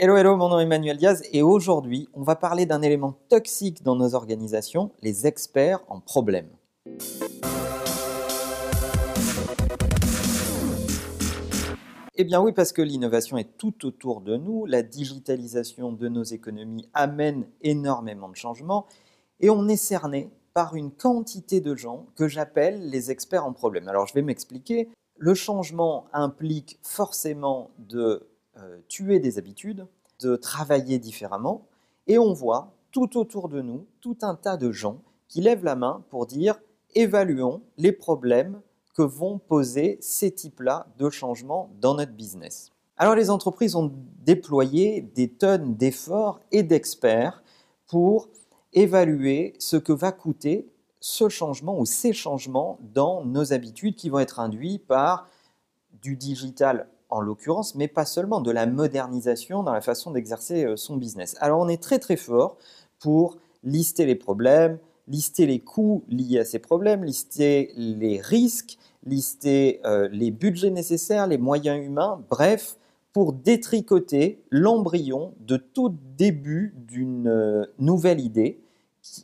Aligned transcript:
Hello, 0.00 0.16
hello, 0.16 0.36
mon 0.36 0.48
nom 0.48 0.60
est 0.60 0.62
Emmanuel 0.62 0.96
Diaz 0.96 1.24
et 1.32 1.42
aujourd'hui, 1.42 2.08
on 2.14 2.22
va 2.22 2.36
parler 2.36 2.66
d'un 2.66 2.82
élément 2.82 3.18
toxique 3.28 3.82
dans 3.82 3.96
nos 3.96 4.14
organisations, 4.14 4.92
les 5.02 5.26
experts 5.26 5.80
en 5.88 5.98
problème. 5.98 6.46
Eh 12.14 12.22
bien 12.22 12.40
oui, 12.40 12.52
parce 12.52 12.72
que 12.72 12.80
l'innovation 12.80 13.38
est 13.38 13.58
tout 13.58 13.84
autour 13.86 14.20
de 14.20 14.36
nous, 14.36 14.66
la 14.66 14.84
digitalisation 14.84 15.90
de 15.90 16.06
nos 16.06 16.22
économies 16.22 16.88
amène 16.94 17.48
énormément 17.62 18.28
de 18.28 18.36
changements 18.36 18.86
et 19.40 19.50
on 19.50 19.66
est 19.66 19.76
cerné 19.76 20.30
par 20.54 20.76
une 20.76 20.92
quantité 20.92 21.60
de 21.60 21.74
gens 21.74 22.06
que 22.14 22.28
j'appelle 22.28 22.88
les 22.88 23.10
experts 23.10 23.44
en 23.44 23.52
problème. 23.52 23.88
Alors 23.88 24.06
je 24.06 24.14
vais 24.14 24.22
m'expliquer. 24.22 24.90
Le 25.16 25.34
changement 25.34 26.06
implique 26.12 26.78
forcément 26.84 27.72
de 27.80 28.27
euh, 28.58 28.78
tuer 28.88 29.20
des 29.20 29.38
habitudes, 29.38 29.86
de 30.20 30.36
travailler 30.36 30.98
différemment. 30.98 31.66
Et 32.06 32.18
on 32.18 32.32
voit 32.32 32.72
tout 32.90 33.18
autour 33.18 33.48
de 33.48 33.60
nous 33.60 33.86
tout 34.00 34.16
un 34.22 34.34
tas 34.34 34.56
de 34.56 34.72
gens 34.72 35.02
qui 35.28 35.40
lèvent 35.40 35.64
la 35.64 35.76
main 35.76 36.02
pour 36.10 36.26
dire 36.26 36.58
évaluons 36.94 37.62
les 37.76 37.92
problèmes 37.92 38.60
que 38.94 39.02
vont 39.02 39.38
poser 39.38 39.98
ces 40.00 40.32
types-là 40.32 40.86
de 40.98 41.10
changements 41.10 41.70
dans 41.80 41.94
notre 41.94 42.12
business. 42.12 42.72
Alors 42.96 43.14
les 43.14 43.30
entreprises 43.30 43.76
ont 43.76 43.92
déployé 44.24 45.02
des 45.02 45.28
tonnes 45.28 45.76
d'efforts 45.76 46.40
et 46.50 46.64
d'experts 46.64 47.42
pour 47.86 48.28
évaluer 48.72 49.54
ce 49.58 49.76
que 49.76 49.92
va 49.92 50.10
coûter 50.10 50.68
ce 51.00 51.28
changement 51.28 51.78
ou 51.78 51.86
ces 51.86 52.12
changements 52.12 52.80
dans 52.92 53.24
nos 53.24 53.52
habitudes 53.52 53.94
qui 53.94 54.08
vont 54.08 54.18
être 54.18 54.40
induits 54.40 54.78
par 54.78 55.28
du 56.02 56.16
digital 56.16 56.88
en 57.10 57.20
l'occurrence, 57.20 57.74
mais 57.74 57.88
pas 57.88 58.04
seulement, 58.04 58.40
de 58.40 58.50
la 58.50 58.66
modernisation 58.66 59.62
dans 59.62 59.72
la 59.72 59.80
façon 59.80 60.10
d'exercer 60.10 60.64
euh, 60.64 60.76
son 60.76 60.96
business. 60.96 61.36
Alors 61.40 61.60
on 61.60 61.68
est 61.68 61.82
très 61.82 61.98
très 61.98 62.16
fort 62.16 62.56
pour 62.98 63.36
lister 63.64 64.06
les 64.06 64.14
problèmes, 64.14 64.78
lister 65.06 65.46
les 65.46 65.60
coûts 65.60 66.04
liés 66.08 66.40
à 66.40 66.44
ces 66.44 66.58
problèmes, 66.58 67.04
lister 67.04 67.72
les 67.76 68.20
risques, 68.20 68.78
lister 69.04 69.80
euh, 69.84 70.08
les 70.12 70.30
budgets 70.30 70.70
nécessaires, 70.70 71.26
les 71.26 71.38
moyens 71.38 71.84
humains, 71.84 72.22
bref, 72.30 72.76
pour 73.12 73.32
détricoter 73.32 74.42
l'embryon 74.50 75.32
de 75.40 75.56
tout 75.56 75.94
début 76.16 76.74
d'une 76.76 77.28
euh, 77.28 77.64
nouvelle 77.78 78.20
idée 78.20 78.60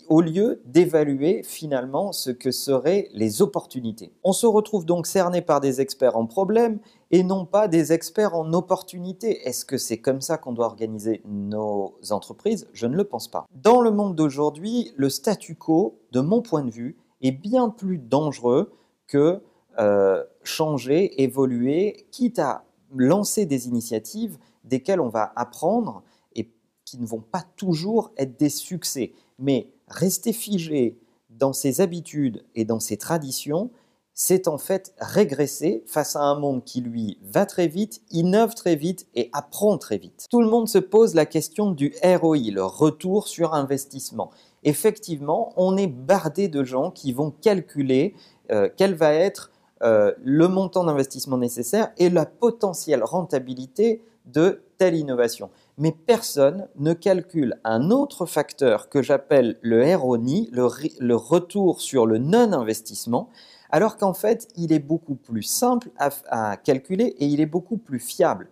au 0.09 0.21
lieu 0.21 0.63
d'évaluer 0.65 1.43
finalement 1.43 2.13
ce 2.13 2.31
que 2.31 2.51
seraient 2.51 3.09
les 3.13 3.43
opportunités. 3.43 4.13
On 4.23 4.33
se 4.33 4.47
retrouve 4.47 4.87
donc 4.87 5.07
cerné 5.07 5.43
par 5.43 5.61
des 5.61 5.81
experts 5.81 6.17
en 6.17 6.27
problème 6.27 6.79
et 7.15 7.23
non 7.23 7.47
pas 7.47 7.69
des 7.69 7.93
experts 7.93 8.34
en 8.34 8.53
opportunités. 8.55 9.47
Est-ce 9.47 9.65
que 9.65 9.79
c'est 9.79 9.98
comme 9.98 10.20
ça 10.20 10.37
qu'on 10.37 10.53
doit 10.53 10.67
organiser 10.67 11.23
nos 11.25 11.97
entreprises? 12.11 12.67
Je 12.73 12.89
ne 12.89 12.97
le 12.97 13.05
pense 13.05 13.29
pas. 13.29 13.47
Dans 13.55 13.81
le 13.81 13.93
monde 13.93 14.17
d'aujourd'hui, 14.17 14.91
le 14.97 15.09
statu 15.09 15.55
quo, 15.55 16.01
de 16.11 16.19
mon 16.19 16.42
point 16.42 16.65
de 16.65 16.73
vue, 16.73 16.97
est 17.23 17.31
bien 17.31 17.69
plus 17.69 17.98
dangereux 17.98 18.73
que 19.07 19.41
euh, 19.79 20.25
changer, 20.42 21.23
évoluer, 21.23 22.09
quitte 22.11 22.41
à 22.41 22.65
lancer 22.92 23.47
des 23.47 23.69
initiatives 23.69 24.37
desquelles 24.65 25.01
on 25.01 25.09
va 25.09 25.33
apprendre 25.37 26.03
et 26.35 26.51
qui 26.85 26.98
ne 26.98 27.07
vont 27.07 27.23
pas 27.23 27.45
toujours 27.55 28.11
être 28.17 28.37
des 28.41 28.48
succès. 28.48 29.12
Mais 29.39 29.70
rester 29.87 30.33
figé 30.33 30.98
dans 31.31 31.53
ses 31.53 31.81
habitudes 31.81 32.45
et 32.57 32.65
dans 32.65 32.81
ses 32.81 32.97
traditions, 32.97 33.70
c'est 34.15 34.47
en 34.47 34.59
fait 34.59 34.95
régresser 34.98 35.83
face 35.87 36.15
à 36.17 36.20
un 36.20 36.39
monde 36.39 36.65
qui, 36.65 36.81
lui, 36.81 37.19
va 37.23 37.47
très 37.47 37.67
vite, 37.67 38.01
innove 38.11 38.55
très 38.55 38.77
vite 38.77 39.07
et 39.15 39.29
apprend 39.33 39.77
très 39.77 39.98
vite. 39.98 40.27
Tout 40.31 40.41
le 40.41 40.48
monde 40.48 40.69
se 40.69 40.79
pose 40.79 41.15
la 41.15 41.27
question 41.27 41.73
du 41.73 41.93
ROI, 42.03 42.51
le 42.53 42.65
retour 42.65 43.27
sur 43.27 43.55
investissement. 43.55 44.31
Effectivement, 44.62 45.53
on 45.57 45.77
est 45.77 45.89
bardé 45.89 46.48
de 46.48 46.62
gens 46.62 46.91
qui 46.91 47.12
vont 47.12 47.33
calculer 47.33 48.15
euh, 48.53 48.69
quel 48.77 48.95
va 48.95 49.13
être 49.13 49.51
euh, 49.83 50.13
le 50.23 50.46
montant 50.48 50.85
d'investissement 50.85 51.36
nécessaire 51.36 51.91
et 51.98 52.08
la 52.08 52.25
potentielle 52.25 53.02
rentabilité 53.02 54.02
de 54.27 54.63
telle 54.79 54.95
innovation 54.95 55.51
mais 55.79 55.92
personne 55.92 56.69
ne 56.77 56.92
calcule 56.92 57.58
un 57.64 57.91
autre 57.91 58.27
facteur 58.27 58.89
que 58.89 59.02
j'appelle 59.02 59.58
le 59.63 59.95
RONI, 59.96 60.51
le, 60.52 61.17
retour 61.17 61.81
sur 61.81 62.07
le 62.07 62.19
non-investissement, 62.19 63.29
alors 63.74 63.96
qu'en 63.96 64.14
fait, 64.14 64.46
il 64.55 64.73
est 64.73 64.79
beaucoup 64.79 65.17
plus 65.17 65.42
simple 65.42 65.90
à, 65.98 66.57
calculer 66.57 67.17
et 67.18 67.27
il 67.27 67.40
est 67.40 67.46
beaucoup 67.46 67.77
plus 67.77 67.98
fiable. 67.98 68.48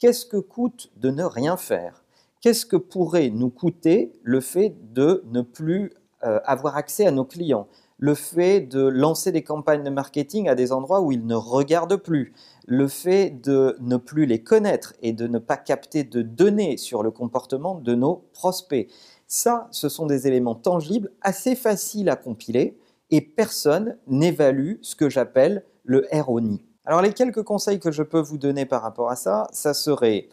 Qu'est-ce 0.00 0.26
que 0.26 0.36
coûte 0.36 0.90
de 0.96 1.12
ne 1.12 1.22
rien 1.22 1.56
faire? 1.56 2.02
Qu'est-ce 2.40 2.66
que 2.66 2.74
pourrait 2.74 3.30
nous 3.30 3.50
coûter 3.50 4.10
le 4.24 4.40
fait 4.40 4.74
de 4.92 5.22
ne 5.30 5.42
plus 5.42 5.92
euh, 6.24 6.40
avoir 6.44 6.76
accès 6.76 7.06
à 7.06 7.12
nos 7.12 7.24
clients? 7.24 7.68
Le 7.98 8.16
fait 8.16 8.62
de 8.62 8.80
lancer 8.80 9.30
des 9.30 9.44
campagnes 9.44 9.84
de 9.84 9.90
marketing 9.90 10.48
à 10.48 10.56
des 10.56 10.72
endroits 10.72 11.02
où 11.02 11.12
ils 11.12 11.24
ne 11.24 11.36
regardent 11.36 12.02
plus, 12.02 12.32
le 12.66 12.88
fait 12.88 13.30
de 13.30 13.76
ne 13.78 13.96
plus 13.96 14.26
les 14.26 14.42
connaître 14.42 14.92
et 15.02 15.12
de 15.12 15.28
ne 15.28 15.38
pas 15.38 15.56
capter 15.56 16.02
de 16.02 16.20
données 16.20 16.78
sur 16.78 17.04
le 17.04 17.12
comportement 17.12 17.76
de 17.76 17.94
nos 17.94 18.24
prospects? 18.32 18.90
Ça, 19.28 19.68
ce 19.70 19.88
sont 19.88 20.06
des 20.06 20.26
éléments 20.26 20.56
tangibles, 20.56 21.12
assez 21.22 21.54
faciles 21.54 22.08
à 22.08 22.16
compiler, 22.16 22.76
et 23.14 23.20
personne 23.20 23.96
n'évalue 24.08 24.74
ce 24.82 24.96
que 24.96 25.08
j'appelle 25.08 25.64
le 25.84 26.04
RONI. 26.10 26.64
Alors 26.84 27.00
les 27.00 27.12
quelques 27.12 27.44
conseils 27.44 27.78
que 27.78 27.92
je 27.92 28.02
peux 28.02 28.20
vous 28.20 28.38
donner 28.38 28.66
par 28.66 28.82
rapport 28.82 29.08
à 29.08 29.14
ça, 29.14 29.46
ça 29.52 29.72
serait 29.72 30.28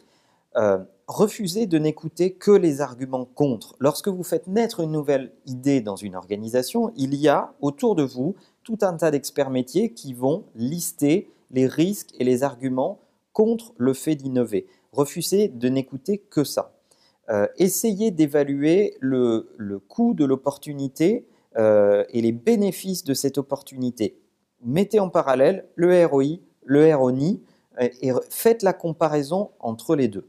euh, 0.56 0.78
refuser 1.06 1.66
de 1.66 1.78
n'écouter 1.78 2.32
que 2.32 2.50
les 2.50 2.80
arguments 2.80 3.24
contre. 3.24 3.76
Lorsque 3.78 4.08
vous 4.08 4.24
faites 4.24 4.48
naître 4.48 4.80
une 4.80 4.90
nouvelle 4.90 5.30
idée 5.46 5.80
dans 5.80 5.94
une 5.94 6.16
organisation, 6.16 6.92
il 6.96 7.14
y 7.14 7.28
a 7.28 7.54
autour 7.60 7.94
de 7.94 8.02
vous 8.02 8.34
tout 8.64 8.78
un 8.82 8.94
tas 8.94 9.12
d'experts 9.12 9.50
métiers 9.50 9.92
qui 9.92 10.12
vont 10.12 10.44
lister 10.56 11.30
les 11.52 11.68
risques 11.68 12.10
et 12.18 12.24
les 12.24 12.42
arguments 12.42 12.98
contre 13.32 13.74
le 13.76 13.94
fait 13.94 14.16
d'innover. 14.16 14.66
Refusez 14.90 15.46
de 15.46 15.68
n'écouter 15.68 16.18
que 16.18 16.42
ça. 16.42 16.74
Euh, 17.30 17.46
essayez 17.58 18.10
d'évaluer 18.10 18.96
le, 18.98 19.46
coût 19.86 20.14
de 20.14 20.24
l'opportunité 20.24 21.28
euh, 21.56 22.04
et 22.10 22.20
les 22.20 22.32
bénéfices 22.32 23.04
de 23.04 23.14
cette 23.14 23.38
opportunité. 23.38 24.18
Mettez 24.64 25.00
en 25.00 25.08
parallèle 25.08 25.66
le 25.74 26.06
ROI, 26.06 26.38
le 26.64 26.94
RONI 26.94 27.42
et 27.78 28.12
faites 28.30 28.62
la 28.62 28.72
comparaison 28.72 29.50
entre 29.60 29.96
les 29.96 30.08
deux. 30.08 30.28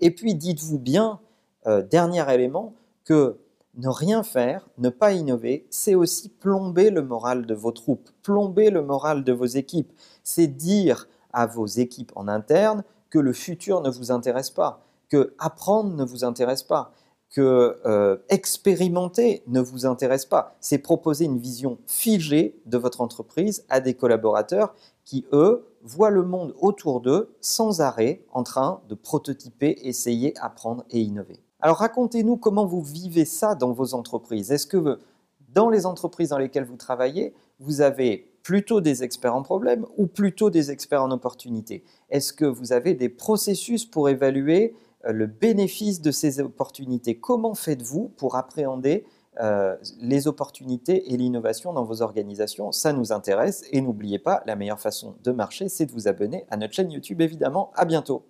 Et 0.00 0.10
puis 0.10 0.34
dites-vous 0.34 0.78
bien, 0.78 1.20
euh, 1.66 1.82
dernier 1.82 2.24
élément, 2.32 2.74
que 3.04 3.38
ne 3.74 3.88
rien 3.88 4.22
faire, 4.22 4.68
ne 4.78 4.90
pas 4.90 5.12
innover, 5.12 5.66
c'est 5.70 5.94
aussi 5.94 6.28
plomber 6.28 6.90
le 6.90 7.02
moral 7.02 7.46
de 7.46 7.54
vos 7.54 7.72
troupes, 7.72 8.10
plomber 8.22 8.70
le 8.70 8.82
moral 8.82 9.24
de 9.24 9.32
vos 9.32 9.46
équipes. 9.46 9.92
C'est 10.22 10.46
dire 10.46 11.08
à 11.32 11.46
vos 11.46 11.66
équipes 11.66 12.12
en 12.14 12.28
interne 12.28 12.84
que 13.10 13.18
le 13.18 13.32
futur 13.32 13.80
ne 13.80 13.90
vous 13.90 14.12
intéresse 14.12 14.50
pas, 14.50 14.84
que 15.08 15.34
apprendre 15.38 15.94
ne 15.94 16.04
vous 16.04 16.24
intéresse 16.24 16.62
pas, 16.62 16.92
que 17.32 17.80
euh, 17.86 18.18
expérimenter 18.28 19.42
ne 19.46 19.60
vous 19.60 19.86
intéresse 19.86 20.26
pas. 20.26 20.56
C'est 20.60 20.78
proposer 20.78 21.24
une 21.24 21.38
vision 21.38 21.78
figée 21.86 22.60
de 22.66 22.78
votre 22.78 23.00
entreprise 23.00 23.64
à 23.68 23.80
des 23.80 23.94
collaborateurs 23.94 24.74
qui, 25.04 25.24
eux, 25.32 25.66
voient 25.82 26.10
le 26.10 26.22
monde 26.22 26.54
autour 26.60 27.00
d'eux 27.00 27.34
sans 27.40 27.80
arrêt 27.80 28.22
en 28.32 28.42
train 28.42 28.82
de 28.88 28.94
prototyper, 28.94 29.78
essayer, 29.82 30.34
apprendre 30.38 30.84
et 30.90 31.00
innover. 31.00 31.40
Alors 31.60 31.78
racontez-nous 31.78 32.36
comment 32.36 32.66
vous 32.66 32.82
vivez 32.82 33.24
ça 33.24 33.54
dans 33.54 33.72
vos 33.72 33.94
entreprises. 33.94 34.52
Est-ce 34.52 34.66
que 34.66 34.98
dans 35.48 35.70
les 35.70 35.86
entreprises 35.86 36.30
dans 36.30 36.38
lesquelles 36.38 36.64
vous 36.64 36.76
travaillez, 36.76 37.34
vous 37.60 37.80
avez 37.80 38.28
plutôt 38.42 38.80
des 38.80 39.04
experts 39.04 39.34
en 39.34 39.42
problème 39.42 39.86
ou 39.96 40.06
plutôt 40.06 40.50
des 40.50 40.70
experts 40.70 41.02
en 41.02 41.10
opportunité 41.10 41.84
Est-ce 42.10 42.32
que 42.32 42.44
vous 42.44 42.72
avez 42.72 42.94
des 42.94 43.08
processus 43.08 43.84
pour 43.84 44.08
évaluer 44.08 44.74
le 45.04 45.26
bénéfice 45.26 46.00
de 46.00 46.10
ces 46.10 46.40
opportunités 46.40 47.18
Comment 47.18 47.54
faites-vous 47.54 48.12
pour 48.16 48.36
appréhender 48.36 49.04
euh, 49.40 49.76
les 50.00 50.28
opportunités 50.28 51.12
et 51.12 51.16
l'innovation 51.16 51.72
dans 51.72 51.84
vos 51.84 52.02
organisations? 52.02 52.72
Ça 52.72 52.92
nous 52.92 53.12
intéresse 53.12 53.64
et 53.70 53.80
n'oubliez 53.80 54.18
pas, 54.18 54.42
la 54.46 54.56
meilleure 54.56 54.80
façon 54.80 55.16
de 55.22 55.32
marcher, 55.32 55.68
c'est 55.68 55.86
de 55.86 55.92
vous 55.92 56.08
abonner 56.08 56.44
à 56.50 56.56
notre 56.56 56.74
chaîne 56.74 56.90
YouTube 56.90 57.20
évidemment. 57.20 57.70
À 57.74 57.84
bientôt. 57.84 58.24